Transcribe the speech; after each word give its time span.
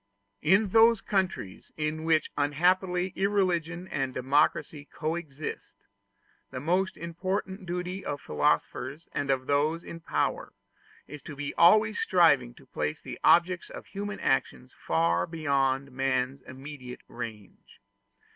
In 0.41 0.69
those 0.69 0.99
countries 0.99 1.71
in 1.77 2.05
which 2.05 2.31
unhappily 2.35 3.13
irreligion 3.15 3.87
and 3.89 4.15
democracy 4.15 4.87
coexist, 4.91 5.75
the 6.49 6.59
most 6.59 6.97
important 6.97 7.67
duty 7.67 8.03
of 8.03 8.19
philosophers 8.19 9.07
and 9.11 9.29
of 9.29 9.45
those 9.45 9.83
in 9.83 9.99
power 9.99 10.53
is 11.05 11.21
to 11.21 11.35
be 11.35 11.53
always 11.53 11.99
striving 11.99 12.55
to 12.55 12.65
place 12.65 12.99
the 12.99 13.19
objects 13.23 13.69
of 13.69 13.85
human 13.85 14.19
actions 14.19 14.73
far 14.73 15.27
beyond 15.27 15.91
man's 15.91 16.41
immediate 16.41 17.01
range. 17.07 17.79